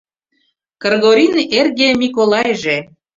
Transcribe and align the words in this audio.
Кыргорин 0.81 1.33
эрге 1.59 1.89
Миколайже 1.99 2.77